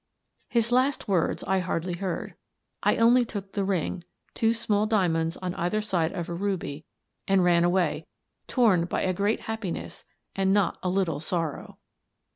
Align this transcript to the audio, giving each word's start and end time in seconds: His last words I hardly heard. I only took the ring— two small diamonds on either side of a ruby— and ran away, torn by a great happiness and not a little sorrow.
His 0.49 0.71
last 0.71 1.07
words 1.07 1.43
I 1.43 1.59
hardly 1.59 1.93
heard. 1.97 2.33
I 2.81 2.95
only 2.95 3.23
took 3.23 3.51
the 3.53 3.63
ring— 3.63 4.03
two 4.33 4.51
small 4.51 4.87
diamonds 4.87 5.37
on 5.43 5.53
either 5.53 5.79
side 5.79 6.11
of 6.13 6.27
a 6.27 6.33
ruby— 6.33 6.85
and 7.27 7.43
ran 7.43 7.63
away, 7.63 8.07
torn 8.47 8.85
by 8.85 9.01
a 9.03 9.13
great 9.13 9.41
happiness 9.41 10.03
and 10.35 10.51
not 10.55 10.79
a 10.81 10.89
little 10.89 11.19
sorrow. 11.19 11.77